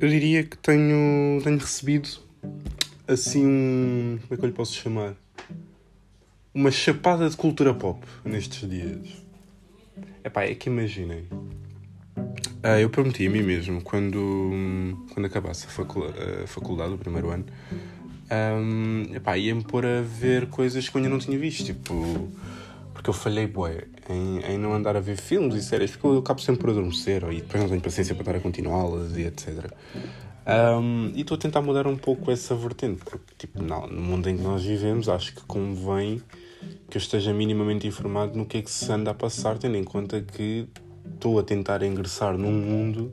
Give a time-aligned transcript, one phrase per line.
[0.00, 2.08] eu diria que tenho, tenho recebido
[3.06, 4.18] assim um.
[4.22, 5.14] Como é que eu lhe posso chamar?
[6.54, 9.08] Uma chapada de cultura pop nestes dias.
[10.24, 11.24] Epá, é que imaginem.
[12.16, 17.44] Uh, eu prometi a mim mesmo, quando, quando acabasse a, a faculdade, o primeiro ano,
[18.30, 21.64] um, epá, ia-me pôr a ver coisas que eu ainda não tinha visto.
[21.64, 22.28] Tipo,
[22.96, 26.18] porque eu falhei, bué, em, em não andar a ver filmes e séries, porque eu
[26.18, 29.70] acabo sempre por adormecer e depois não tenho paciência para estar a continuá-las e etc.
[30.80, 34.30] Um, e estou a tentar mudar um pouco essa vertente, porque tipo, não, no mundo
[34.30, 36.22] em que nós vivemos, acho que convém
[36.88, 39.84] que eu esteja minimamente informado no que é que se anda a passar, tendo em
[39.84, 40.66] conta que
[41.14, 43.12] estou a tentar ingressar num mundo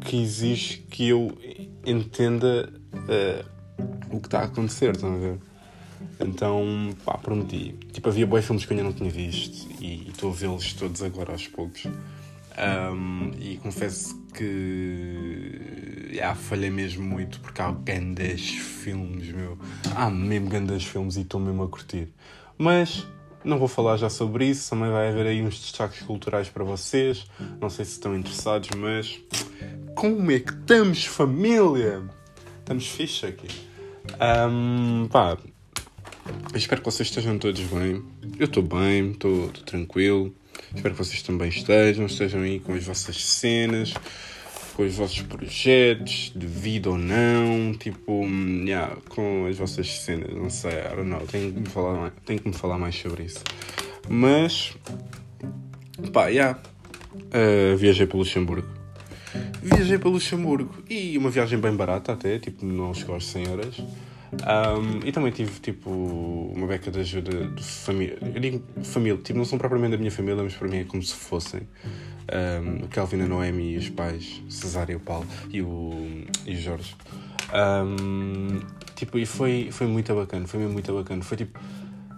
[0.00, 1.36] que exige que eu
[1.84, 5.38] entenda uh, o que está a acontecer, estão a ver?
[6.20, 7.74] Então, pá, prometi.
[7.92, 11.02] Tipo, havia bons filmes que eu ainda não tinha visto e estou a vê-los todos
[11.02, 11.86] agora aos poucos.
[11.86, 19.58] Um, e confesso que yeah, falhei mesmo muito porque há grandes filmes, meu.
[19.94, 22.08] Há mesmo grandes filmes e estou mesmo a curtir.
[22.58, 23.06] Mas
[23.44, 27.26] não vou falar já sobre isso, também vai haver aí uns destaques culturais para vocês.
[27.60, 29.18] Não sei se estão interessados, mas
[29.94, 32.02] como é que estamos, família?
[32.60, 33.48] Estamos fixe aqui.
[34.20, 35.36] Um, pá,
[36.54, 38.02] espero que vocês estejam todos bem.
[38.38, 40.34] Eu estou bem, estou tranquilo.
[40.74, 43.94] Espero que vocês também estejam, estejam aí com as vossas cenas,
[44.74, 48.24] com os vossos projetos, de vida ou não, tipo,
[48.64, 52.12] yeah, com as vossas cenas, não sei, I don't know, tenho que me falar mais,
[52.24, 53.42] tenho que me falar mais sobre isso.
[54.08, 54.74] Mas,
[56.12, 56.58] pá, yeah,
[57.14, 58.68] uh, viajei para Luxemburgo.
[59.62, 63.82] Viajei para Luxemburgo e uma viagem bem barata até, tipo, não chegou às 100 horas.
[64.32, 68.18] Um, e também tive tipo uma beca de ajuda de família.
[68.22, 71.02] Eu digo família, tipo, não são propriamente da minha família, mas para mim é como
[71.02, 71.62] se fossem.
[72.32, 76.54] Um, o Kelvin, a Noemi e os pais, Cesário e o Paulo e o, e
[76.54, 76.94] o Jorge.
[77.52, 78.60] Um,
[78.94, 81.22] tipo, e foi, foi muito bacana, foi mesmo muito bacana.
[81.22, 81.58] Foi tipo,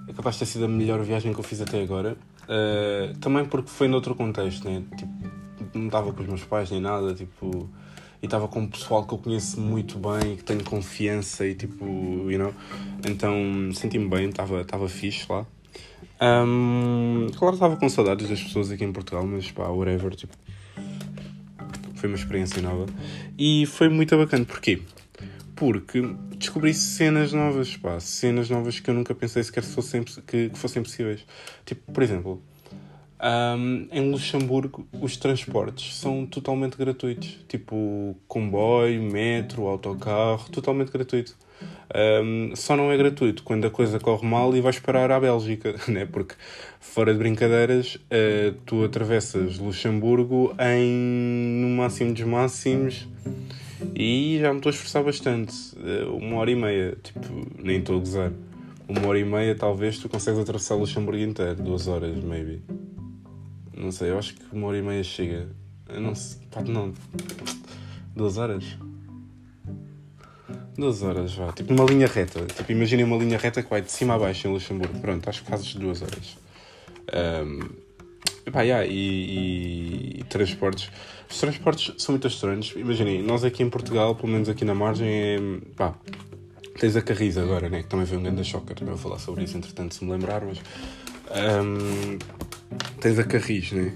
[0.06, 2.16] é capaz de ter sido a melhor viagem que eu fiz até agora.
[2.44, 4.84] Uh, também porque foi noutro contexto, né?
[4.96, 5.12] Tipo,
[5.74, 7.68] não estava com os meus pais nem nada, tipo
[8.24, 11.84] e estava com um pessoal que eu conheço muito bem que tenho confiança e tipo,
[11.84, 12.54] you know,
[13.06, 15.46] então senti-me bem, estava fixe lá.
[16.22, 20.34] Um, claro, estava com saudades das pessoas aqui em Portugal, mas pá, whatever, tipo,
[21.96, 22.86] foi uma experiência nova
[23.38, 24.46] e foi muito bacana.
[24.46, 24.80] Porquê?
[25.54, 26.00] Porque
[26.38, 31.26] descobri cenas novas, pá, cenas novas que eu nunca pensei sequer fossem, que fossem possíveis.
[31.66, 32.42] Tipo, por exemplo,
[33.24, 41.34] um, em Luxemburgo, os transportes são totalmente gratuitos, tipo comboio, metro, autocarro, totalmente gratuito.
[42.22, 45.74] Um, só não é gratuito quando a coisa corre mal e vais parar à Bélgica,
[45.88, 46.04] né?
[46.04, 46.34] porque
[46.80, 53.08] fora de brincadeiras, uh, tu atravessas Luxemburgo em no máximo dos máximos
[53.94, 55.54] e já me estou a esforçar bastante.
[55.76, 58.32] Uh, uma hora e meia, tipo, nem estou a gozar.
[58.86, 62.62] Uma hora e meia, talvez, tu consegues atravessar Luxemburgo inteiro, duas horas, maybe.
[63.76, 65.48] Não sei, eu acho que uma hora e meia chega.
[65.88, 66.40] Eu não sei.
[66.50, 66.92] Pá, não.
[68.14, 68.64] Duas horas?
[70.76, 71.52] Duas horas, vá.
[71.52, 72.44] Tipo uma linha reta.
[72.46, 74.98] Tipo, imaginem uma linha reta que vai de cima a baixo em Luxemburgo.
[75.00, 76.36] Pronto, acho que fazes duas horas.
[77.12, 77.60] Um,
[78.46, 80.90] epá, yeah, e, e, e, transportes.
[81.28, 82.72] Os transportes são muito estranhos.
[82.76, 85.38] Imaginem, nós aqui em Portugal, pelo menos aqui na margem, é.
[85.76, 85.94] pá.
[86.78, 87.82] Tens a Carris agora, né?
[87.82, 88.74] Que também veio um grande choque.
[88.74, 90.58] Também vou falar sobre isso, entretanto, se me lembrar, mas.
[91.30, 92.18] Um,
[93.00, 93.92] tens a Carris, né?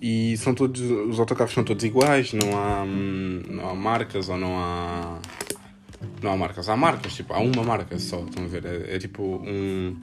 [0.00, 4.58] E são todos, os autocarros são todos iguais, não há, não há marcas ou não
[4.58, 5.18] há.
[6.22, 8.64] Não há marcas, há marcas, tipo, há uma marca só, estão a ver?
[8.64, 9.96] É, é tipo um,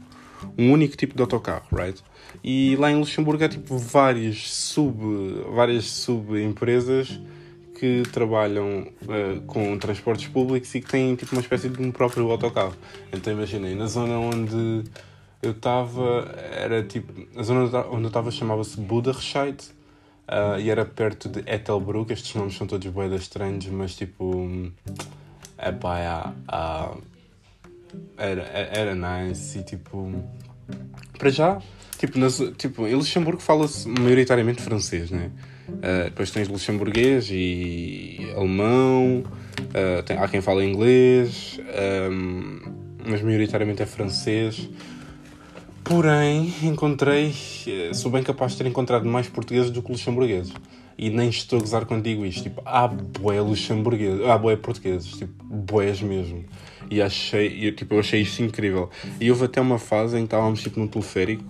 [0.57, 2.01] um único tipo de autocarro, right?
[2.43, 4.97] E lá em Luxemburgo há tipo várias sub,
[5.53, 7.19] várias sub-empresas
[7.79, 12.29] que trabalham uh, com transportes públicos e que têm tipo uma espécie de um próprio
[12.31, 12.75] autocarro.
[13.11, 14.83] Então imaginei, na zona onde
[15.45, 19.57] eu estava, era tipo, a zona onde eu estava chamava-se Buderscheid
[20.27, 24.71] uh, e era perto de Ethelbruck, estes nomes são todos boedas estranhos, mas tipo,
[25.57, 26.33] é pá,
[28.17, 30.13] é, era, era nice e tipo,
[31.17, 31.61] para já,
[31.97, 35.31] tipo, nas, tipo em Luxemburgo fala-se maioritariamente francês, né?
[35.67, 41.59] Uh, depois tens luxemburguês e alemão, uh, tem, há quem fala inglês,
[42.11, 42.59] um,
[43.05, 44.69] mas maioritariamente é francês.
[45.85, 47.31] Porém, encontrei,
[47.67, 50.51] eh, sou bem capaz de ter encontrado mais portugueses do que luxemburgueses.
[50.97, 52.41] E nem estou a gozar quando digo isto.
[52.41, 56.43] Tipo, há boé luxemburgueses, há boé portugueses, tipo, boés mesmo.
[56.89, 58.89] E achei, eu, tipo, eu achei isto incrível.
[59.21, 61.43] E houve até uma fase em que estávamos tipo num teleférico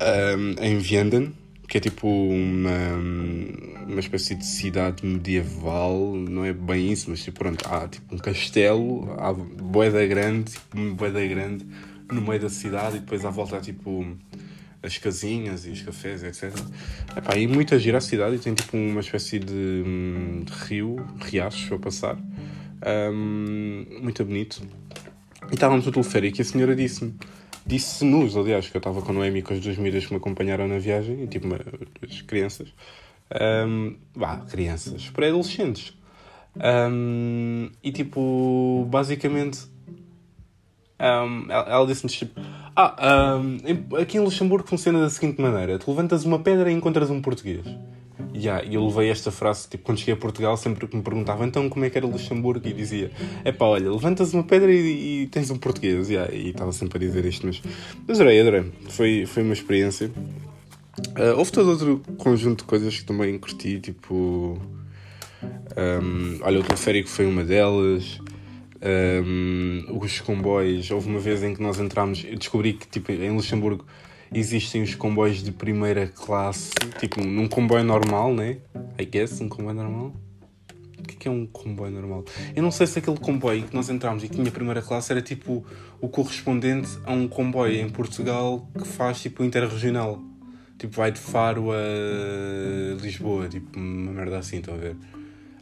[0.00, 1.34] um, em Vianden,
[1.68, 7.40] que é tipo uma, uma espécie de cidade medieval, não é bem isso, mas tipo,
[7.40, 11.66] pronto, há tipo um castelo, há boeda grande, tipo, boeda grande
[12.10, 14.16] no meio da cidade e depois à volta há tipo
[14.82, 16.52] as casinhas e os cafés, etc.
[17.16, 21.04] Epá, e muita gira a cidade e tem tipo uma espécie de, hum, de rio,
[21.20, 22.16] riacho a passar,
[23.12, 24.62] um, muito bonito.
[25.50, 27.14] E estávamos no teleférico e a senhora disse-me
[27.66, 30.68] disse-nos, aliás, que eu estava com a Noemi com as duas miúdas que me acompanharam
[30.68, 31.48] na viagem, e tipo,
[32.08, 32.72] as crianças,
[33.68, 33.96] um,
[34.48, 35.92] crianças, pré-adolescentes.
[36.56, 39.66] Um, e tipo, basicamente,
[41.00, 42.40] um, ela, ela disse-nos tipo:
[42.74, 47.10] Ah, um, aqui em Luxemburgo funciona da seguinte maneira: tu levantas uma pedra e encontras
[47.10, 47.64] um português.
[48.34, 51.46] Yeah, e eu levei esta frase, tipo, quando cheguei a Portugal, sempre que me perguntavam
[51.46, 53.10] então como é que era Luxemburgo, e dizia:
[53.44, 56.08] é pá, olha, levantas uma pedra e, e tens um português.
[56.08, 57.62] Yeah, e estava sempre a dizer isto, mas,
[58.06, 58.72] mas adorei, adorei.
[58.88, 60.10] Foi, foi uma experiência.
[61.18, 64.58] Uh, houve todo outro conjunto de coisas que também curti, tipo.
[65.76, 68.18] Um, olha, o teleférico foi uma delas.
[68.82, 73.30] Um, os comboios, houve uma vez em que nós entramos, eu descobri que tipo, em
[73.30, 73.86] Luxemburgo
[74.32, 78.58] existem os comboios de primeira classe, tipo num comboio normal, né?
[78.98, 80.12] I guess, um comboio normal.
[80.98, 82.24] O que é, é um comboio normal?
[82.54, 85.22] Eu não sei se aquele comboio que nós entramos e que tinha primeira classe era
[85.22, 85.64] tipo
[86.00, 90.20] o correspondente a um comboio em Portugal que faz tipo interregional.
[90.78, 94.96] Tipo, vai de Faro a Lisboa, tipo, uma merda assim, estão a ver?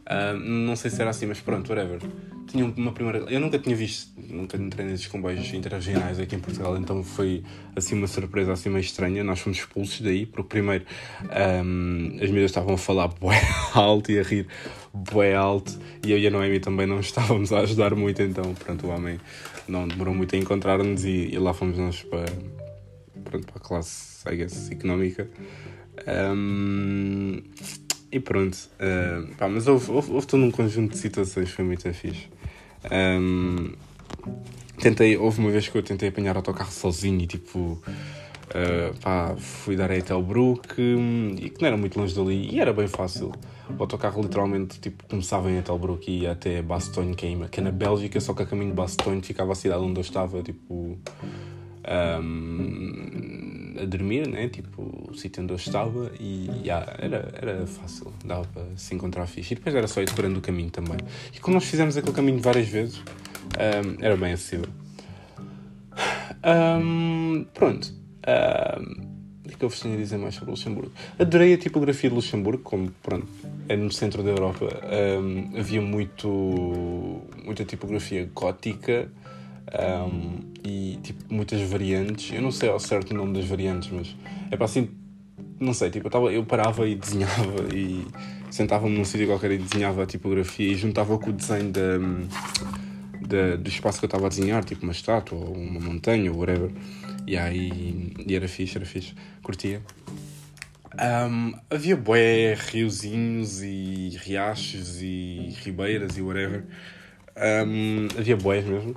[0.05, 1.99] Uh, não sei se era assim, mas pronto, whatever.
[2.47, 3.19] Tinha uma primeira.
[3.19, 7.43] Eu nunca tinha visto, nunca entrei nesses comboios interregionais aqui em Portugal, então foi
[7.75, 9.23] assim uma surpresa assim meio estranha.
[9.23, 10.85] Nós fomos expulsos daí, porque primeiro
[11.23, 13.41] um, as medidas estavam a falar bué
[13.73, 14.47] alto e a rir
[14.93, 18.87] bué alto, e eu e a Noemi também não estávamos a ajudar muito, então pronto,
[18.87, 19.19] o homem
[19.67, 22.25] não demorou muito a encontrar-nos e, e, lá fomos nós para,
[23.23, 25.27] pronto, para a classe, I guess, económica.
[26.07, 27.41] Um,
[28.15, 31.93] e pronto, uh, pá, mas houve, houve, houve todo um conjunto de situações, foi muito
[31.93, 32.29] fixe.
[32.89, 33.73] Um,
[34.79, 39.75] tentei, houve uma vez que eu tentei apanhar autocarro sozinho e tipo, uh, pá, fui
[39.75, 40.81] dar a Etelbruck
[41.37, 43.33] e que não era muito longe dali e era bem fácil.
[43.77, 47.63] O autocarro literalmente tipo, começava em Etelbruck e ia até Bastogne, que é, que é
[47.63, 50.97] na Bélgica, só que a caminho de Bastogne ficava a cidade onde eu estava, tipo.
[51.87, 54.47] Um, a dormir, né?
[54.47, 59.27] Tipo, o sítio onde eu estava e yeah, era, era fácil, dava para se encontrar
[59.27, 59.53] fixe.
[59.53, 60.97] E depois era só ir decorando o caminho também.
[61.33, 64.69] E como nós fizemos aquele caminho várias vezes, um, era bem acessível.
[66.43, 67.93] Um, pronto.
[69.45, 70.91] O que é eu vos tinha a dizer mais sobre Luxemburgo?
[71.19, 73.27] Adorei a tipografia de Luxemburgo, como pronto,
[73.69, 74.67] é no centro da Europa.
[75.57, 79.09] Havia muito, muita tipografia gótica
[79.73, 82.33] um, e tipo, muitas variantes.
[82.33, 84.15] Eu não sei ao certo o nome das variantes, mas
[84.51, 84.89] é para assim,
[85.59, 88.05] não sei, tipo, eu, tava, eu parava e desenhava e
[88.49, 91.97] sentava-me num sítio qualquer e desenhava a tipografia e juntava com o desenho da,
[93.27, 96.39] da, do espaço que eu estava a desenhar, tipo uma estátua ou uma montanha ou
[96.39, 96.71] whatever.
[97.27, 99.81] E aí e era fixe, era fixe, curtia.
[100.97, 106.63] Um, havia bué, riozinhos e riachos e ribeiras e whatever.
[107.35, 108.95] Um, havia boés mesmo.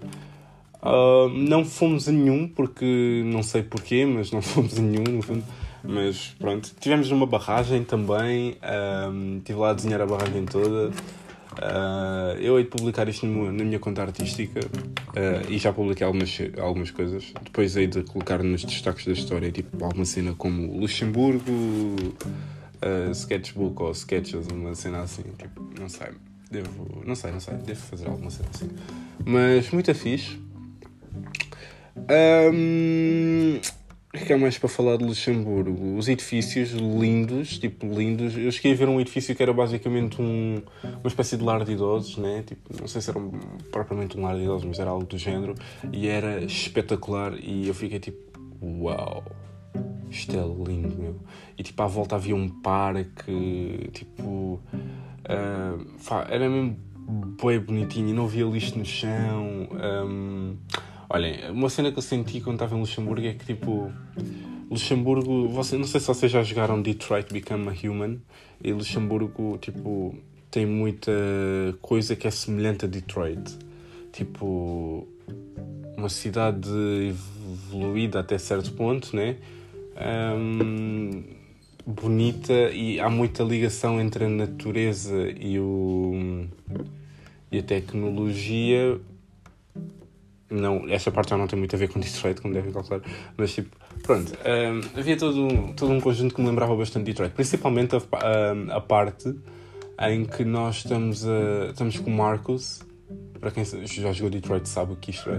[0.82, 5.22] Uh, não fomos a nenhum, porque não sei porquê, mas não fomos a nenhum, no
[5.22, 5.44] fundo.
[5.82, 8.56] Mas pronto, tivemos uma barragem também,
[9.10, 10.91] um, estive lá a desenhar a barragem toda.
[11.58, 16.06] Uh, eu hei de publicar isto no, na minha conta artística uh, e já publiquei
[16.06, 17.32] algumas, algumas coisas.
[17.43, 23.82] Depois hei de colocar nos destaques da história, tipo alguma cena como Luxemburgo, uh, sketchbook
[23.82, 26.08] ou sketches, uma cena assim, tipo, não sei.
[26.50, 28.70] Devo, não sei, não sei, devo fazer alguma cena assim.
[29.24, 30.38] Mas muito fixe.
[31.96, 33.60] Um,
[34.15, 35.96] o que é mais para falar de Luxemburgo?
[35.96, 38.37] Os edifícios lindos, tipo lindos.
[38.37, 41.72] Eu cheguei a ver um edifício que era basicamente um, uma espécie de lar de
[41.72, 42.43] idosos, né?
[42.46, 43.31] Tipo, não sei se era um,
[43.70, 45.55] propriamente um lar de idosos, mas era algo do género.
[45.93, 47.34] E era espetacular.
[47.39, 48.19] E eu fiquei tipo,
[48.63, 49.25] uau,
[50.10, 51.17] isto é lindo, meu.
[51.56, 54.60] E tipo, à volta havia um parque, tipo,
[55.25, 56.79] uh, era mesmo
[57.43, 59.69] bem bonitinho e não havia lixo no chão.
[59.72, 60.56] Um,
[61.10, 63.91] Olhem, uma cena que eu senti quando estava em Luxemburgo é que tipo.
[64.70, 68.19] Luxemburgo, você, não sei se vocês já jogaram Detroit Become a Human
[68.62, 70.15] e Luxemburgo, tipo,
[70.50, 71.10] tem muita
[71.81, 73.58] coisa que é semelhante a Detroit.
[74.12, 75.08] Tipo,
[75.96, 76.69] uma cidade
[77.70, 79.36] evoluída até certo ponto, né?
[80.36, 81.24] Um,
[81.86, 86.46] bonita e há muita ligação entre a natureza e, o,
[87.50, 89.00] e a tecnologia
[90.50, 93.00] não, essa parte já não tem muito a ver com Detroit, como devem calcular,
[93.36, 97.12] mas tipo, pronto, um, havia todo, um- todo um conjunto que me lembrava bastante de
[97.12, 99.34] Detroit, principalmente a, a, a parte
[100.08, 102.82] em que nós estamos, a, estamos com o Marcos.
[103.40, 105.36] Para quem já jogou Detroit sabe o que isto é.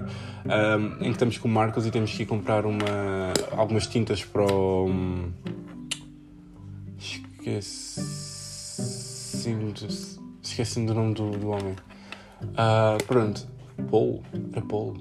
[0.78, 4.24] Um, em que estamos com o Marcos e temos que ir comprar uma, algumas tintas
[4.24, 4.86] para o.
[4.88, 5.32] hum,
[8.00, 9.88] Esqueci-me do,
[10.42, 11.76] esqueci do nome do, do homem.
[12.56, 13.46] Ah, pronto.
[13.84, 14.24] Paul?
[14.52, 14.98] Era Paul?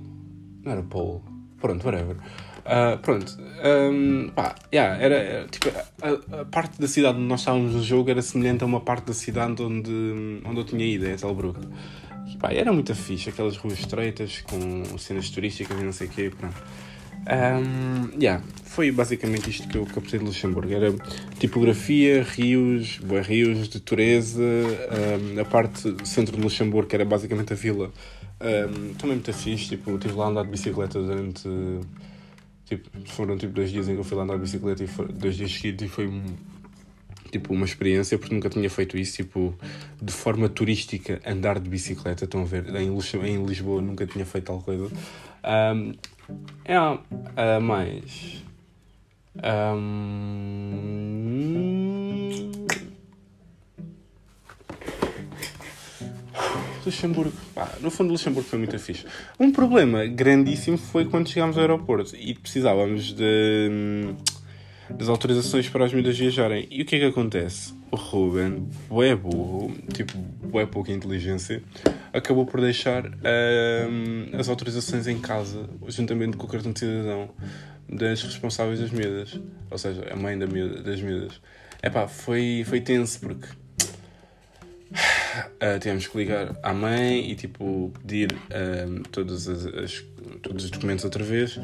[0.65, 1.23] Não era Paul.
[1.61, 2.17] Pronto, whatever.
[2.65, 3.35] Ah, pronto.
[3.65, 5.69] Um, pá, yeah, era, tipo,
[6.03, 9.07] a, a parte da cidade onde nós estávamos no jogo era semelhante a uma parte
[9.07, 9.91] da cidade onde,
[10.45, 11.59] onde eu tinha ido, em Telbrook.
[12.27, 16.11] E, pá, era muito fixe, aquelas ruas estreitas com cenas turísticas e não sei o
[16.11, 16.31] quê.
[16.37, 16.63] Pronto.
[17.27, 20.73] Um, yeah, foi basicamente isto que eu captei de Luxemburgo.
[20.73, 20.95] Era
[21.39, 23.81] tipografia, rios, boa, rios de
[24.39, 27.91] um, a parte centro de Luxemburgo, que era basicamente a vila,
[28.41, 29.69] um, também muito fixe.
[29.69, 31.49] Tipo, estive lá a andar de bicicleta durante.
[32.65, 35.09] Tipo, foram tipo dois dias em que eu fui lá andar de bicicleta e foi,
[35.09, 36.11] dois dias seguidos e foi
[37.31, 39.55] tipo uma experiência porque nunca tinha feito isso tipo
[40.01, 44.61] de forma turística andar de bicicleta estão a ver em Lisboa nunca tinha feito tal
[44.61, 44.91] coisa
[45.45, 45.93] um,
[46.65, 48.45] é ah, mais
[49.37, 50.99] um,
[56.85, 59.05] Luxemburgo, pá, no fundo Luxemburgo foi muito fixe.
[59.39, 64.17] Um problema grandíssimo foi quando chegámos ao aeroporto e precisávamos de, hum,
[64.91, 66.67] das autorizações para as miúdas viajarem.
[66.71, 67.75] E o que é que acontece?
[67.91, 71.63] O Ruben, bué burro, tipo, bué pouca inteligência,
[72.13, 77.31] acabou por deixar hum, as autorizações em casa, juntamente com o cartão de cidadão
[77.89, 79.41] das responsáveis das miúdas.
[79.71, 81.41] Ou seja, a mãe da miúda, das miúdas.
[81.83, 83.49] Epá, foi, foi tenso porque
[85.61, 88.29] Uh, tivemos que ligar à mãe e tipo pedir
[89.11, 90.05] todas as, as-
[90.43, 91.59] todos os documentos outra vez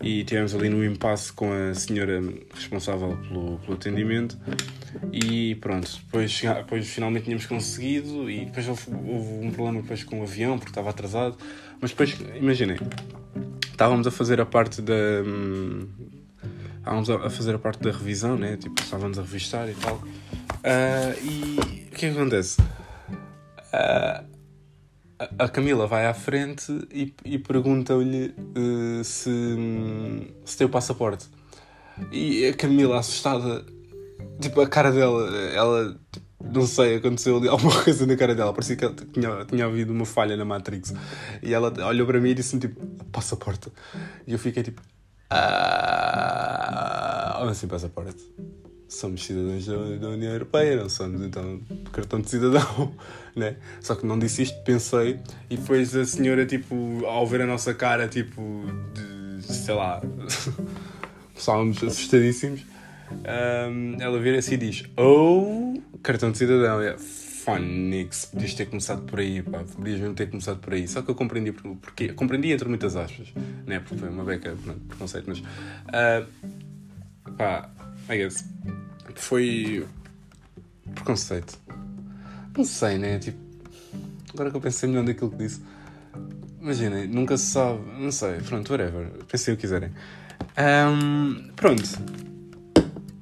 [0.00, 2.20] e tivemos ali no impasse com a senhora
[2.54, 4.38] responsável pelo, pelo atendimento
[5.12, 10.20] e pronto, depois, depois finalmente tínhamos conseguido e depois houve, houve um problema depois com
[10.20, 11.36] o avião porque estava atrasado
[11.80, 12.76] mas depois, imaginem
[13.70, 15.88] estávamos a fazer a parte da hum,
[16.78, 18.56] estávamos a fazer a parte da revisão, né?
[18.56, 20.02] Tipo, estávamos a revistar e tal.
[20.64, 22.56] Ah, e o que é que acontece?
[23.72, 24.24] A-
[25.48, 29.30] Camila vai à frente e, e pergunta-lhe eh, se,
[30.44, 31.26] se tem o passaporte.
[32.10, 33.64] E a Camila, assustada,
[34.40, 38.52] tipo, a cara dela, ela, tipo, não sei, aconteceu ali alguma coisa na cara dela.
[38.52, 40.94] Parecia que ela tinha, tinha havido uma falha na Matrix.
[41.42, 42.80] E ela olhou para mim e disse-me, tipo,
[43.12, 43.70] passaporte.
[44.26, 44.80] E eu fiquei tipo,
[45.30, 48.24] ah, assim passaporte?
[48.90, 51.60] Somos cidadãos da, União Europeia, não somos então
[51.92, 52.92] cartão de cidadão,
[53.36, 53.56] né?
[53.80, 57.72] Só que não disse isto, pensei, e depois a senhora, tipo, ao ver a nossa
[57.72, 60.02] cara, tipo, de, sei lá,
[61.36, 62.62] estávamos assustadíssimos,
[63.24, 66.80] Ahm, ela vira-se e diz: Oh, cartão de cidadão.
[66.80, 70.86] É, Phonics, podias ter começado por aí, pá, podias mesmo ter começado por aí.
[70.86, 73.28] Só que eu compreendi por- porque, compreendi entre muitas aspas,
[73.66, 73.80] né?
[73.80, 75.42] Porque foi uma beca, pronto, preconceito, mas.
[75.88, 76.24] ah,
[77.36, 77.70] pá,
[78.10, 78.44] I guess.
[79.14, 79.86] Foi.
[80.94, 81.56] Preconceito.
[82.56, 83.18] Não sei, né?
[83.18, 83.38] Tipo.
[84.34, 85.62] Agora que eu pensei melhor daquilo que disse.
[86.60, 87.80] Imaginem, nunca se sabe.
[87.98, 89.08] Não sei, pronto, whatever.
[89.28, 89.92] Pensem o que quiserem.
[90.56, 91.82] Ahm, pronto.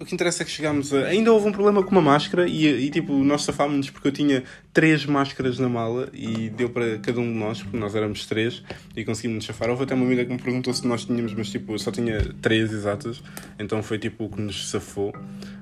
[0.09, 1.05] Que interessa é que chegámos a.
[1.09, 4.43] Ainda houve um problema com uma máscara e, e, tipo, nós safámos-nos porque eu tinha
[4.73, 8.63] três máscaras na mala e deu para cada um de nós, porque nós éramos três
[8.97, 9.69] e conseguimos nos safar.
[9.69, 12.73] Houve até uma amiga que me perguntou se nós tínhamos, mas tipo, só tinha três
[12.73, 13.23] exatas,
[13.59, 15.13] então foi tipo o que nos safou,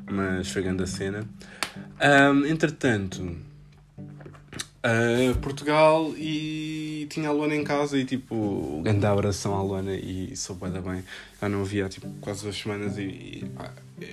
[0.09, 1.29] mas foi grande a cena.
[1.99, 3.37] Ahm, entretanto,
[4.87, 10.37] a Portugal e tinha a Luana em casa e tipo, grande abração à Luana e
[10.37, 11.03] sou bem bem.
[11.41, 13.51] Já não via tipo quase duas semanas e, e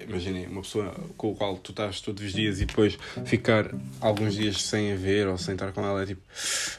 [0.10, 3.70] imaginei uma pessoa com a qual tu estás todos os dias e depois ficar
[4.02, 6.22] alguns dias sem a ver ou sem estar com ela é tipo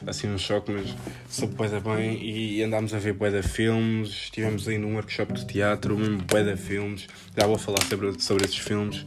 [0.05, 0.93] assim um choque, mas
[1.29, 5.97] sou bem bem e andámos a ver de filmes, estivemos aí num workshop de teatro,
[5.97, 9.05] mesmo de filmes, já vou falar sobre, sobre esses filmes.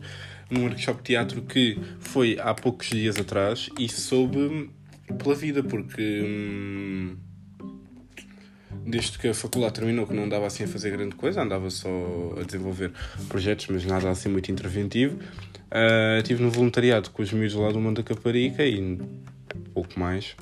[0.50, 4.71] Num workshop de teatro que foi há poucos dias atrás e soube
[5.14, 7.16] pela vida, porque hum,
[8.86, 11.88] desde que a faculdade terminou, que não andava assim a fazer grande coisa, andava só
[12.40, 12.92] a desenvolver
[13.28, 15.18] projetos, mas nada assim muito interventivo.
[15.70, 18.98] Ah, estive no voluntariado com os miúdos lá do Mundo da Caparica e
[19.74, 20.34] pouco mais.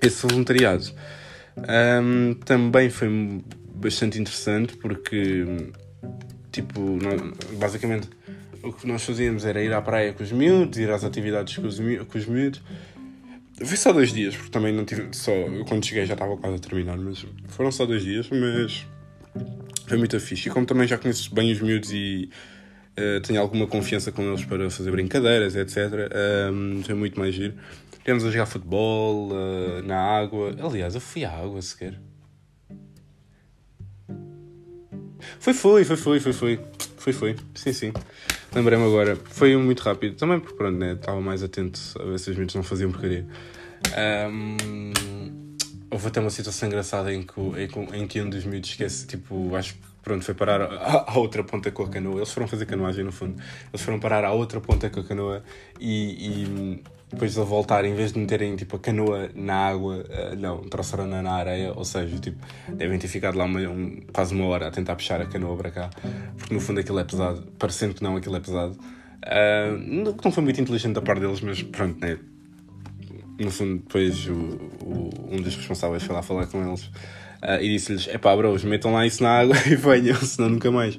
[0.00, 0.84] Esse voluntariado
[2.02, 3.42] hum, também foi
[3.74, 5.44] bastante interessante porque,
[6.52, 6.98] tipo,
[7.58, 8.08] basicamente
[8.62, 11.66] o que nós fazíamos era ir à praia com os miúdos, ir às atividades com
[11.66, 12.60] os, mi- com os miúdos.
[13.64, 15.08] Foi só dois dias, porque também não tive.
[15.12, 15.32] Só,
[15.66, 18.86] quando cheguei já estava quase a terminar, mas foram só dois dias, mas
[19.86, 20.48] Foi muito fixe.
[20.48, 22.30] E como também já conheço bem os miúdos e
[22.98, 26.10] uh, tenho alguma confiança com eles para fazer brincadeiras, etc.,
[26.52, 27.54] um, foi muito mais giro.
[27.98, 30.54] Tivemos a jogar futebol uh, na água.
[30.62, 31.94] Aliás, eu fui à água sequer.
[35.40, 36.60] Foi, foi, foi, foi, foi, foi.
[36.96, 37.36] Foi, foi.
[37.54, 37.92] Sim, sim.
[38.54, 39.16] Lembrei-me agora.
[39.16, 40.16] Foi muito rápido.
[40.16, 40.94] Também porque, pronto, né?
[40.94, 43.26] Estava mais atento a ver se os miúdos não faziam porcaria.
[44.30, 45.32] Um,
[45.90, 49.54] houve até uma situação engraçada em que, em, em que um dos miúdos esquece, tipo,
[49.54, 52.16] acho que pronto, foi parar à, à, outra ponta com a canoa.
[52.16, 53.40] Eles foram fazer canoagem no fundo.
[53.72, 55.42] Eles foram parar à outra ponta com a canoa
[55.78, 60.36] e, e depois de voltar, em vez de meterem tipo, a canoa na água, uh,
[60.36, 62.38] não, trouxeram-na na areia, ou seja, tipo,
[62.68, 65.70] devem ter ficado lá uma, um, quase uma hora a tentar puxar a canoa para
[65.70, 65.90] cá,
[66.36, 68.78] porque no fundo aquilo é pesado, parecendo que não, aquilo é pesado.
[69.24, 72.18] Uh, não, não foi muito inteligente da parte deles, mas pronto, né?
[73.38, 74.32] No fundo, depois o,
[74.82, 76.90] o, um dos responsáveis foi lá falar com eles
[77.42, 80.70] uh, e disse-lhes: é pá, bros, metam lá isso na água e venham, senão nunca
[80.70, 80.98] mais.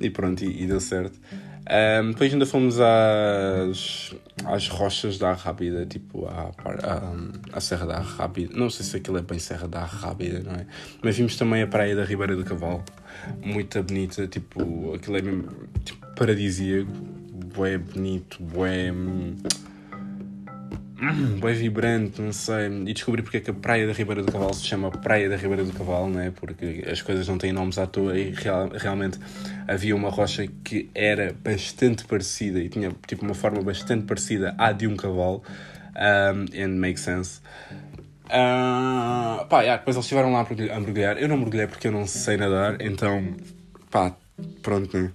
[0.00, 1.18] E pronto, e, e deu certo.
[1.62, 4.14] Um, depois ainda fomos às,
[4.44, 8.56] às rochas da Rábida, tipo à, à, à Serra da Rábida.
[8.56, 10.66] Não sei se aquilo é bem Serra da Rábida, não é?
[11.02, 12.84] Mas vimos também a praia da Ribeira do Cavalo,
[13.40, 15.48] muito bonita, tipo, aquilo é mesmo
[15.84, 16.90] tipo, paradisíaco,
[17.54, 19.36] bué bonito, bué hum,
[21.40, 22.68] bem vibrante, não sei.
[22.86, 25.36] E descobri porque é que a Praia da Ribeira do Cavalo se chama Praia da
[25.36, 26.30] Ribeira do Cavalo, não é?
[26.30, 29.18] Porque as coisas não têm nomes à toa e real, realmente
[29.66, 34.72] havia uma rocha que era bastante parecida e tinha tipo uma forma bastante parecida à
[34.72, 35.42] de um cavalo.
[35.94, 37.40] Um, and makes sense.
[38.26, 41.18] Uh, pá, yeah, depois eles estiveram lá a mergulhar.
[41.18, 43.34] Eu não mergulhei porque eu não sei nadar, então
[43.90, 44.16] pá,
[44.62, 45.10] pronto, né?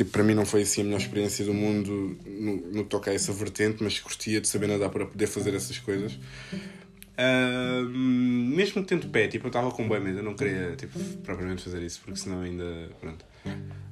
[0.00, 3.10] Tipo, para mim não foi assim a melhor experiência do mundo no, no que toca
[3.10, 6.14] a essa vertente, mas curtia de saber nadar para poder fazer essas coisas.
[6.14, 11.62] Uh, mesmo tendo pé, tipo, eu estava com bem medo, eu não queria tipo, propriamente
[11.64, 13.22] fazer isso, porque senão ainda pronto,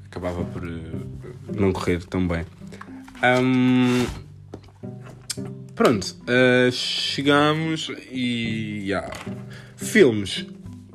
[0.06, 1.06] acabava por uh,
[1.54, 2.46] não correr tão bem.
[3.42, 4.06] Um,
[5.74, 8.84] pronto, uh, chegamos e.
[8.86, 9.12] Yeah.
[9.76, 10.46] Filmes,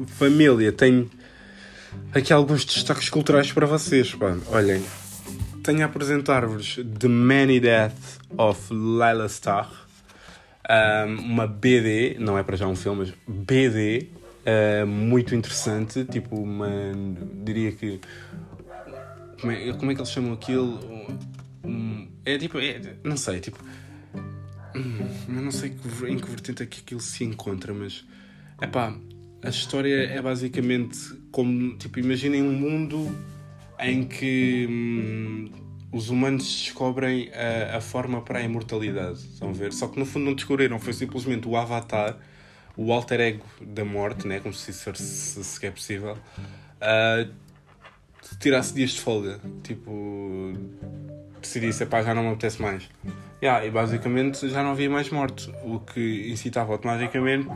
[0.07, 1.07] família, tenho
[2.11, 4.15] aqui alguns destaques culturais para vocês.
[4.15, 4.35] Pá.
[4.47, 4.81] Olhem,
[5.63, 9.71] tenho a apresentar-vos The Many Death of Lila Starr,
[10.69, 14.09] um, uma BD, não é para já um filme, mas BD,
[14.45, 16.69] uh, muito interessante, tipo uma,
[17.43, 17.99] diria que,
[19.39, 20.79] como é, como é que eles chamam aquilo?
[22.25, 23.57] É tipo, é, não sei, tipo,
[24.75, 25.73] hum, eu não sei
[26.07, 28.05] em que vertente é que aquilo se encontra, mas,
[28.61, 28.93] é pá,
[29.41, 30.99] a história é basicamente
[31.31, 33.09] como, tipo, imaginem um mundo
[33.79, 35.49] em que hum,
[35.91, 39.19] os humanos descobrem a, a, forma para a imortalidade.
[39.19, 39.73] Estão a ver?
[39.73, 42.17] Só que no fundo não descobriram, foi simplesmente o avatar,
[42.75, 44.39] o alter ego da morte, né?
[44.39, 47.31] como se isso fosse sequer possível, uh,
[48.39, 49.39] tirasse dias de folga.
[49.63, 50.53] Tipo,
[51.39, 52.89] decidisse, pá, já não me apetece mais.
[53.41, 57.47] Yeah, e basicamente já não havia mais morte, o que incitava automaticamente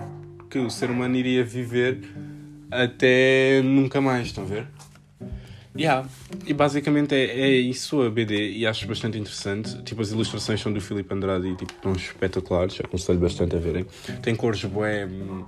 [0.50, 2.00] que o ser humano iria viver
[2.70, 4.68] até nunca mais, estão a ver?
[5.78, 6.08] Yeah.
[6.46, 9.82] E basicamente é, é isso a BD e acho bastante interessante.
[9.84, 13.86] Tipo, as ilustrações são do Filipe Andrade e tipo, estão espetaculares, aconselho bastante a verem.
[14.22, 15.46] Tem cores bué uh,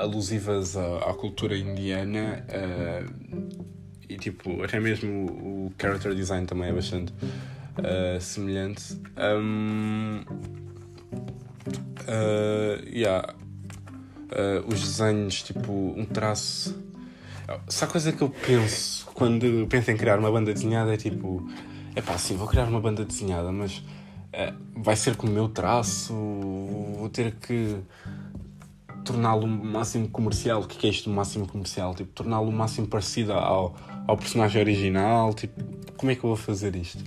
[0.00, 3.66] alusivas à, à, cultura indiana uh,
[4.08, 9.00] e tipo, até mesmo o, o character design também é bastante uh, semelhante.
[9.16, 10.22] Um,
[12.92, 13.34] yeah.
[14.66, 16.85] os desenhos, tipo, um traço.
[17.48, 21.48] A coisa que eu penso quando penso em criar uma banda desenhada é tipo,
[21.94, 23.82] é pá, sim, vou criar uma banda desenhada, mas
[24.32, 27.76] é, vai ser com o meu traço, vou ter que
[29.04, 30.60] torná-lo o máximo comercial.
[30.60, 31.94] O que é isto, o máximo comercial?
[31.94, 33.74] Tipo, torná-lo o máximo parecido ao,
[34.06, 35.32] ao personagem original.
[35.32, 35.62] Tipo,
[35.96, 37.02] como é que eu vou fazer isto?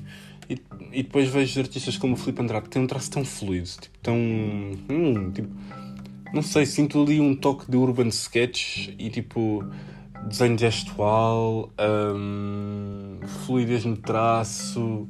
[0.50, 0.60] E,
[0.92, 3.98] e depois vejo artistas como o Filipe Andrade que têm um traço tão fluido, tipo,
[4.00, 4.16] tão.
[4.16, 5.50] Hum, tipo,
[6.34, 9.64] não sei, sinto ali um toque de urban sketch e tipo
[10.28, 11.72] desenho gestual,
[12.16, 15.08] um, fluidez no traço,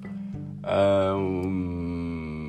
[1.15, 2.39] um,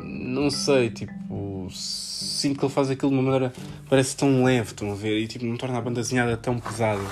[0.00, 3.52] não sei, tipo, sinto que ele faz aquilo de uma maneira
[3.88, 7.02] parece tão leve, estão a ver, e tipo, não torna a banda desenhada tão pesada.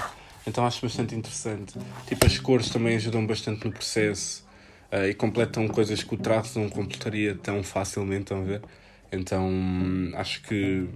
[0.47, 1.75] Então acho bastante interessante.
[2.07, 4.47] Tipo, as cores também ajudam bastante no processo
[4.93, 8.63] uh, e completam coisas que o traço não completaria tão facilmente, estão a ver?
[9.11, 9.51] Então
[10.15, 10.89] acho que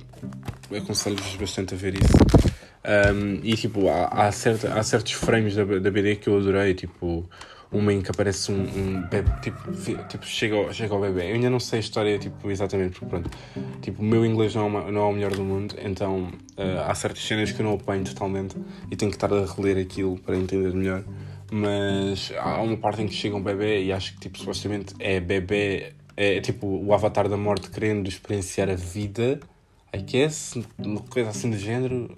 [0.77, 2.50] aconselho-vos bastante a ver isso.
[2.85, 6.75] Um, e tipo, há, há, certa, há certos frames da, da BD que eu adorei,
[6.75, 7.29] tipo
[7.73, 9.73] uma em que aparece um, um bebê, tipo,
[10.09, 11.31] tipo chega, chega ao bebê.
[11.31, 13.31] Eu ainda não sei a história tipo, exatamente, porque pronto,
[13.81, 16.81] tipo, o meu inglês não é, uma, não é o melhor do mundo, então uh,
[16.87, 18.57] há certas cenas que eu não apanho totalmente
[18.91, 21.05] e tenho que estar a reler aquilo para entender melhor.
[21.53, 25.21] Mas há uma parte em que chega um bebê e acho que tipo, supostamente é
[25.21, 29.39] bebê, é tipo o avatar da morte querendo experienciar a vida,
[29.95, 32.17] I guess, uma coisa assim do género.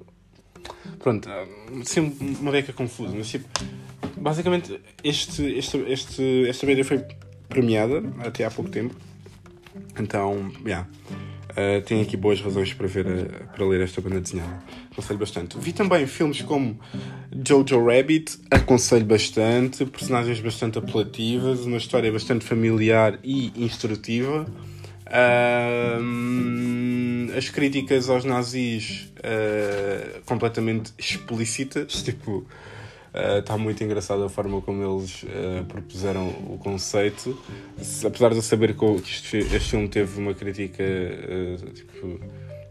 [1.02, 1.28] Pronto,
[1.84, 3.48] sempre uma beca confusa, mas tipo,
[4.16, 7.04] basicamente este, este, este, esta BD foi
[7.48, 8.94] premiada até há pouco tempo.
[9.98, 10.86] Então, yeah,
[11.50, 14.62] uh, aqui boas razões para, ver, uh, para ler esta banda desenhada.
[14.92, 15.58] Aconselho bastante.
[15.58, 16.78] Vi também filmes como
[17.46, 19.84] Jojo Rabbit, aconselho bastante.
[19.86, 24.46] Personagens bastante apelativas, uma história bastante familiar e instrutiva.
[27.36, 32.46] As críticas aos nazis uh, completamente explícitas, tipo,
[33.38, 37.38] está uh, muito engraçada a forma como eles uh, propuseram o conceito.
[38.04, 40.84] Apesar de eu saber que este, este filme teve uma crítica,
[41.74, 42.20] tipo,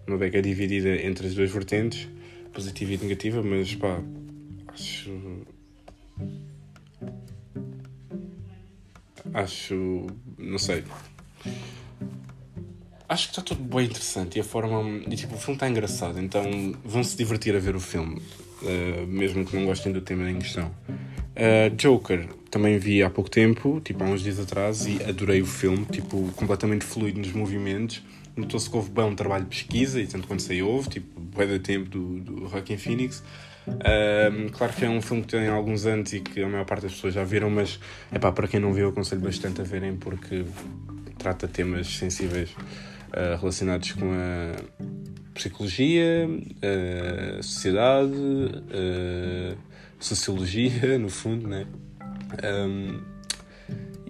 [0.07, 2.07] uma beca dividida entre as duas vertentes,
[2.53, 4.01] positiva e negativa, mas pá,
[4.73, 5.11] acho.
[9.33, 10.07] Acho.
[10.37, 10.83] não sei
[13.11, 15.01] acho que está tudo bem interessante e a forma.
[15.07, 16.43] E, tipo, o filme está engraçado, então
[16.83, 18.21] vão se divertir a ver o filme,
[18.61, 20.71] uh, mesmo que não gostem do tema em questão.
[21.35, 25.45] Uh, Joker também vi há pouco tempo, tipo há uns dias atrás, e adorei o
[25.45, 28.01] filme, tipo, completamente fluido nos movimentos.
[28.33, 31.45] Notou-se que houve bem um trabalho de pesquisa, e tanto quanto sei houve, tipo, bué
[31.45, 33.21] de tempo do, do Joaquin Phoenix.
[33.67, 36.83] Uh, claro que é um filme que tem alguns anos e que a maior parte
[36.83, 37.77] das pessoas já viram, mas
[38.11, 40.45] epá, para quem não viu, eu aconselho bastante a verem porque
[41.17, 42.49] trata temas sensíveis
[43.11, 44.55] uh, relacionados com a
[45.33, 46.29] psicologia,
[47.39, 48.13] a sociedade,
[48.71, 51.65] a sociologia, no fundo, né?
[52.43, 52.99] Um,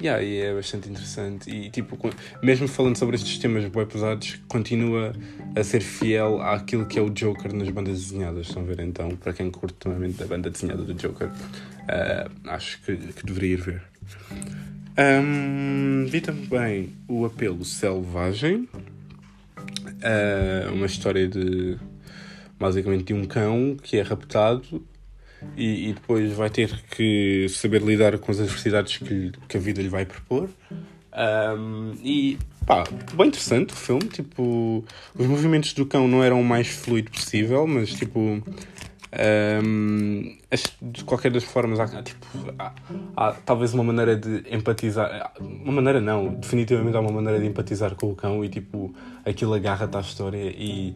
[0.02, 1.50] yeah, e é bastante interessante.
[1.50, 1.98] E, tipo,
[2.42, 5.14] mesmo falando sobre estes temas bem pesados, continua
[5.56, 8.48] a ser fiel àquilo que é o Joker nas bandas desenhadas.
[8.48, 8.80] Estão a ver?
[8.80, 13.54] Então, para quem curte também da banda desenhada do Joker, uh, acho que, que deveria
[13.54, 13.82] ir ver.
[14.98, 18.68] Um, vi também o apelo selvagem,
[20.04, 21.78] uh, uma história de
[22.60, 24.86] basicamente de um cão que é raptado
[25.58, 29.82] e, e, depois vai ter que saber lidar com as adversidades que, que a vida
[29.82, 30.48] lhe vai propor.
[31.14, 32.84] Um, e pá,
[33.16, 34.08] bem interessante o filme.
[34.08, 34.86] Tipo,
[35.16, 38.44] os movimentos do cão não eram o mais fluido possível, mas tipo,
[39.14, 40.38] um,
[40.82, 42.26] de qualquer das formas, há, tipo,
[42.58, 42.74] há,
[43.16, 45.34] há, talvez uma maneira de empatizar.
[45.40, 48.96] Uma maneira não, definitivamente há uma maneira de empatizar com o cão e tipo,
[49.26, 50.96] aquilo agarra-te à história e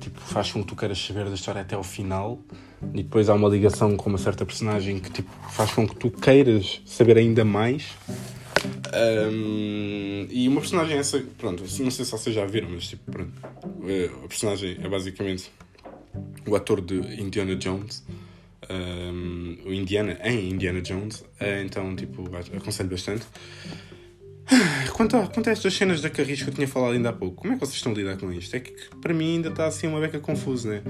[0.00, 2.40] tipo, faz com que tu queiras saber da história até ao final.
[2.92, 6.10] E depois há uma ligação com uma certa personagem que tipo, faz com que tu
[6.10, 7.92] queiras saber ainda mais.
[8.94, 13.32] Um, e uma personagem essa, pronto, não sei se vocês já viram, mas tipo, pronto,
[13.86, 15.50] eh, a personagem é basicamente
[16.46, 18.04] o ator de Indiana Jones,
[18.70, 22.24] um, o Indiana em Indiana Jones, uh, então tipo,
[22.56, 23.24] aconselho bastante.
[24.92, 27.36] Quanto a, quanto a estas cenas da Carris que eu tinha falado ainda há pouco,
[27.42, 28.54] como é que vocês estão a lidar com isto?
[28.54, 30.82] É que para mim ainda está assim uma beca confusa, né?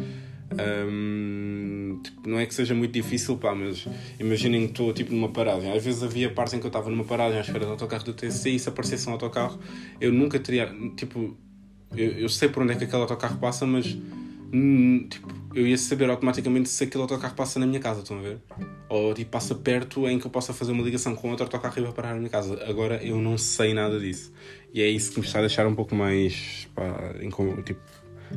[0.58, 3.86] Um, tipo, não é que seja muito difícil, pá, mas
[4.18, 5.72] imaginem que estou tipo numa paragem.
[5.72, 8.12] Às vezes havia partes em que eu estava numa paragem à espera do autocarro do
[8.12, 9.58] TC e se aparecesse um autocarro,
[10.00, 10.74] eu nunca teria.
[10.96, 11.36] Tipo,
[11.94, 13.96] eu, eu sei por onde é que aquele autocarro passa, mas
[15.08, 18.38] tipo, eu ia saber automaticamente se aquele autocarro passa na minha casa, estão a ver?
[18.88, 21.80] Ou tipo, passa perto em que eu possa fazer uma ligação com outro autocarro e
[21.82, 22.62] vai parar na minha casa.
[22.66, 24.32] Agora eu não sei nada disso.
[24.74, 27.14] E é isso que me está a deixar um pouco mais pá,
[27.64, 27.80] tipo,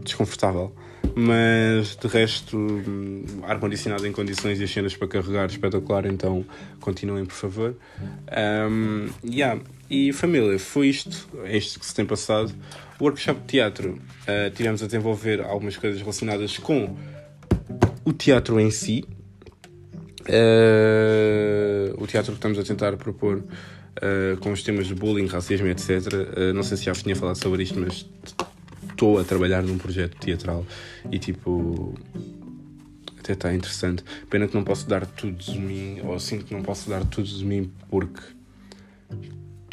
[0.04, 0.74] desconfortável.
[1.16, 6.46] Mas de resto, hum, ar-condicionado em condições e as cenas para carregar espetacular, então
[6.80, 7.76] continuem por favor.
[8.70, 9.62] Um, yeah.
[9.90, 12.52] E família, foi isto, é isto que se tem passado.
[13.00, 16.96] Workshop de teatro, uh, tivemos a desenvolver algumas coisas relacionadas com
[18.04, 19.06] o teatro em si.
[20.22, 25.68] Uh, o teatro que estamos a tentar propor uh, com os temas de bullying, racismo,
[25.68, 26.08] etc.
[26.56, 28.10] não sei se já tinha falado sobre isto, mas
[28.90, 30.66] estou a trabalhar num projeto teatral
[31.12, 31.94] e tipo
[33.20, 34.04] até está interessante.
[34.30, 37.28] Pena que não posso dar tudo de mim, ou sinto que não posso dar tudo
[37.28, 38.22] de mim porque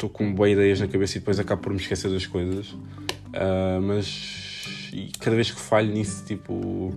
[0.03, 2.71] estou com boas ideias na cabeça e depois acabo por me esquecer das coisas.
[2.71, 6.93] Uh, mas cada vez que falho nisso, tipo,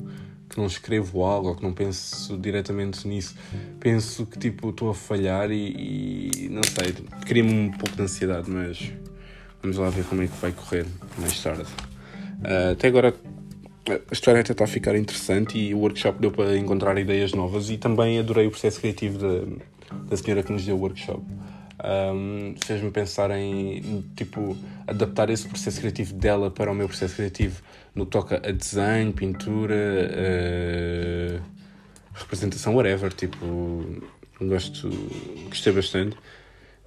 [0.48, 3.36] que não escrevo algo ou que não penso diretamente nisso,
[3.78, 8.50] penso que tipo estou a falhar e, e não sei, cria-me um pouco de ansiedade,
[8.50, 8.92] mas
[9.62, 10.86] vamos lá ver como é que vai correr
[11.18, 11.70] mais tarde.
[12.40, 13.14] Uh, até agora
[13.88, 17.70] a história até está a ficar interessante e o workshop deu para encontrar ideias novas
[17.70, 19.58] e também adorei o processo criativo de,
[20.08, 21.22] da senhora que nos deu o workshop.
[21.86, 24.56] Um, fez-me pensar em tipo
[24.88, 27.62] adaptar esse processo criativo dela para o meu processo criativo
[27.94, 31.40] no que toca a design, pintura, uh,
[32.12, 33.12] representação, whatever.
[33.12, 34.02] Tipo,
[34.40, 34.90] gosto,
[35.48, 36.16] gostei bastante.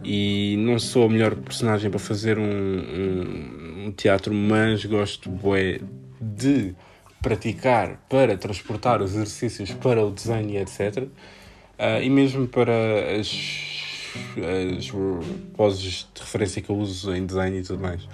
[0.03, 5.79] E não sou a melhor personagem para fazer um, um, um teatro, mas gosto bué,
[6.19, 6.75] de
[7.21, 11.03] praticar para transportar os exercícios para o design e etc.
[11.03, 11.09] Uh,
[11.77, 13.88] ah, e mesmo para as
[14.77, 14.91] as
[15.55, 18.07] poses de referência que eu uso em design e tudo mais.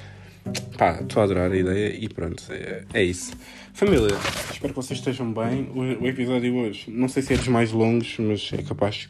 [0.77, 3.33] Pá, estou a adorar a ideia e pronto, é, é isso.
[3.73, 4.15] Família,
[4.51, 5.69] espero que vocês estejam bem.
[5.73, 9.09] O, o, episódio hoje, não sei se é dos mais longos, mas é capaz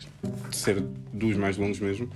[0.49, 0.81] de ser
[1.13, 2.09] dos mais longos mesmo.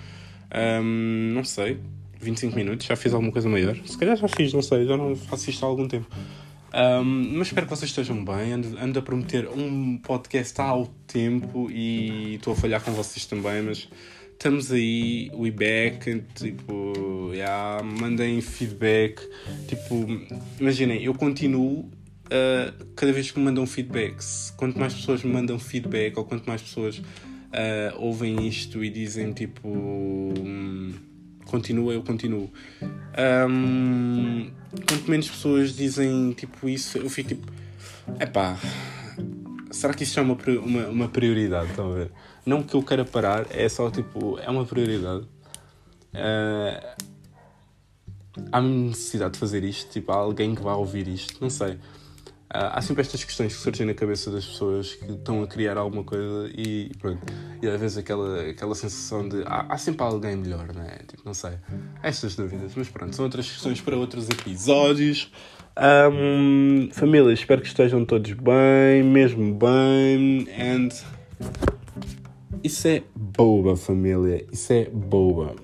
[0.81, 1.79] Um, não sei,
[2.19, 3.75] 25 minutos, já fiz alguma coisa maior.
[3.85, 6.07] Se calhar já fiz, não sei, já não faço isto há algum tempo.
[6.73, 8.53] Um, mas espero que vocês estejam bem.
[8.53, 13.61] Ando, ando a prometer um podcast ao tempo e estou a falhar com vocês também,
[13.61, 13.87] mas
[14.39, 16.93] estamos aí, we back, tipo,
[17.33, 19.19] yeah, mandem feedback,
[19.67, 20.07] tipo,
[20.57, 25.59] imaginem, eu continuo uh, cada vez que me mandam feedbacks, quanto mais pessoas me mandam
[25.59, 27.03] feedback ou quanto mais pessoas uh,
[27.97, 30.93] ouvem isto e dizem tipo um,
[31.43, 32.49] continua, eu continuo.
[33.49, 34.51] Um,
[34.87, 37.51] quanto menos pessoas dizem tipo isso, eu fico tipo,
[38.17, 38.57] epá,
[39.71, 41.69] será que isso é uma, uma, uma prioridade?
[41.69, 42.11] Estão a ver?
[42.45, 45.27] Não que eu queira parar, é só tipo, é uma prioridade.
[46.13, 47.09] Uh,
[48.51, 51.73] há necessidade de fazer isto, tipo, há alguém que vá ouvir isto, não sei.
[52.51, 55.77] Uh, há sempre estas questões que surgem na cabeça das pessoas que estão a criar
[55.77, 57.21] alguma coisa e pronto.
[57.61, 60.97] E às vezes aquela, aquela sensação de há, há sempre alguém melhor, não é?
[61.07, 61.53] Tipo, não sei.
[62.01, 65.31] Estas dúvidas, mas pronto, são outras questões para outros episódios.
[65.81, 70.45] Um, família, espero que estejam todos bem, mesmo bem.
[70.59, 70.89] And
[72.61, 74.45] isso é boba, família.
[74.51, 75.55] Isso é boba.